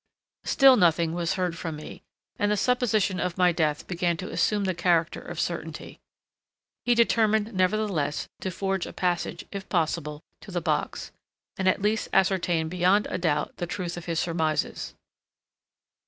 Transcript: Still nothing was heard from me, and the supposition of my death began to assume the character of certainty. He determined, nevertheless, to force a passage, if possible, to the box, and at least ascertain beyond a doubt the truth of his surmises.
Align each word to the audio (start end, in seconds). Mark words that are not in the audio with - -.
Still 0.45 0.77
nothing 0.77 1.13
was 1.13 1.35
heard 1.35 1.55
from 1.55 1.75
me, 1.75 2.01
and 2.39 2.49
the 2.51 2.57
supposition 2.57 3.19
of 3.19 3.37
my 3.37 3.51
death 3.51 3.85
began 3.85 4.17
to 4.17 4.31
assume 4.31 4.63
the 4.63 4.73
character 4.73 5.21
of 5.21 5.39
certainty. 5.39 5.99
He 6.85 6.95
determined, 6.95 7.53
nevertheless, 7.53 8.27
to 8.39 8.49
force 8.49 8.87
a 8.87 8.93
passage, 8.93 9.45
if 9.51 9.69
possible, 9.69 10.23
to 10.39 10.49
the 10.49 10.59
box, 10.59 11.11
and 11.55 11.67
at 11.69 11.83
least 11.83 12.09
ascertain 12.13 12.67
beyond 12.67 13.05
a 13.11 13.19
doubt 13.19 13.57
the 13.57 13.67
truth 13.67 13.95
of 13.95 14.05
his 14.05 14.19
surmises. 14.19 14.95